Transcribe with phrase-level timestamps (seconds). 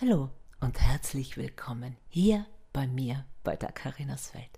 [0.00, 4.50] Hallo und herzlich willkommen hier bei mir bei der Carinas Welt.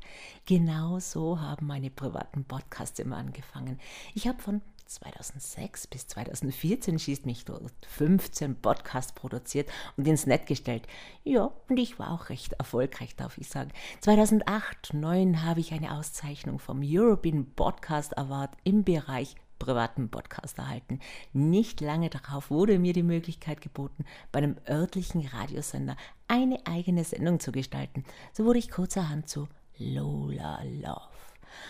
[0.47, 3.78] Genau so haben meine privaten Podcasts immer angefangen.
[4.14, 9.68] Ich habe von 2006 bis 2014 schießt mich dort 15 Podcasts produziert
[9.98, 10.86] und ins Netz gestellt.
[11.22, 13.73] Ja, und ich war auch recht erfolgreich, darf ich sagen.
[14.00, 21.00] 2008, 2009 habe ich eine Auszeichnung vom European Podcast Award im Bereich privaten Podcast erhalten.
[21.32, 25.96] Nicht lange darauf wurde mir die Möglichkeit geboten, bei einem örtlichen Radiosender
[26.29, 28.04] eine eigene Sendung zu gestalten.
[28.32, 31.16] So wurde ich kurzerhand zu Lola Love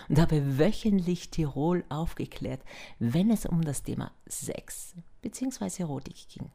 [0.09, 2.61] und habe wöchentlich Tirol aufgeklärt,
[2.99, 5.83] wenn es um das Thema Sex bzw.
[5.83, 6.51] Erotik ging.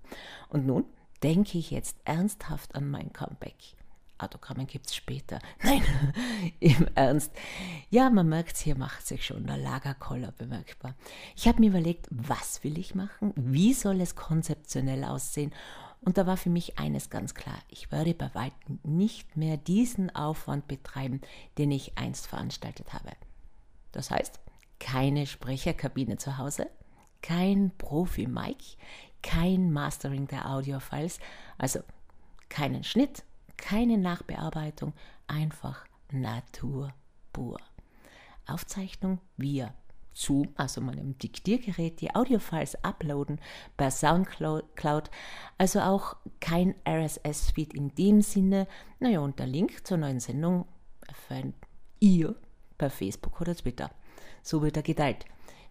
[0.49, 0.85] Und nun
[1.23, 3.75] denke ich jetzt ernsthaft an mein Comeback.
[4.21, 5.39] Autogrammen gibt es später.
[5.63, 5.83] Nein,
[6.59, 7.31] im Ernst.
[7.89, 10.95] Ja, man merkt es, hier macht sich schon der Lagerkoller bemerkbar.
[11.35, 13.33] Ich habe mir überlegt, was will ich machen?
[13.35, 15.53] Wie soll es konzeptionell aussehen?
[16.03, 17.59] Und da war für mich eines ganz klar.
[17.69, 21.21] Ich werde bei weitem nicht mehr diesen Aufwand betreiben,
[21.57, 23.11] den ich einst veranstaltet habe.
[23.91, 24.39] Das heißt,
[24.79, 26.67] keine Sprecherkabine zu Hause,
[27.21, 28.77] kein Profi-Mic,
[29.21, 31.19] kein Mastering der Audiofiles,
[31.59, 31.81] also
[32.49, 33.23] keinen Schnitt,
[33.61, 34.93] keine Nachbearbeitung,
[35.27, 36.93] einfach Natur
[37.31, 37.59] pur.
[38.45, 39.73] Aufzeichnung via
[40.13, 43.39] Zoom, also meinem Diktiergerät, die Audiofiles uploaden
[43.77, 45.09] per Soundcloud,
[45.57, 48.67] also auch kein RSS-Feed in dem Sinne.
[48.99, 50.65] Naja, und der Link zur neuen Sendung
[51.07, 51.53] erfährt
[52.01, 52.35] ihr
[52.77, 53.91] per Facebook oder Twitter.
[54.43, 55.25] So wird er geteilt.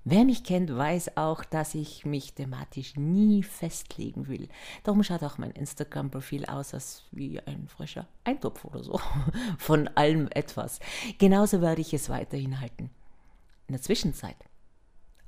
[0.05, 4.48] Wer mich kennt, weiß auch, dass ich mich thematisch nie festlegen will.
[4.83, 8.98] Darum schaut auch mein Instagram-Profil aus als wie ein frischer Eintopf oder so.
[9.59, 10.81] Von allem etwas.
[11.19, 12.91] Genauso werde ich es weiterhin halten.
[13.69, 14.37] In der Zwischenzeit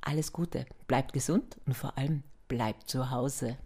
[0.03, 3.57] alles Gute, bleibt gesund und vor allem bleibt zu Hause.